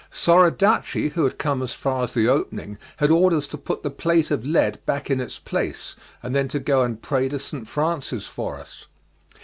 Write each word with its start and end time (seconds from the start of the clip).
Soradaci 0.11 1.11
who 1.11 1.25
had 1.25 1.37
come 1.37 1.61
as 1.61 1.73
far 1.73 2.01
as 2.03 2.15
the 2.15 2.27
opening, 2.27 2.79
had 2.97 3.11
orders 3.11 3.45
to 3.45 3.55
put 3.55 3.83
the 3.83 3.91
plate 3.91 4.31
of 4.31 4.43
lead 4.43 4.79
back 4.87 5.11
in 5.11 5.21
its 5.21 5.37
place, 5.37 5.95
and 6.23 6.33
then 6.33 6.47
to 6.47 6.57
go 6.57 6.81
and 6.81 7.03
pray 7.03 7.29
to 7.29 7.37
St. 7.37 7.67
Francis 7.67 8.25
for 8.25 8.59
us. 8.59 8.87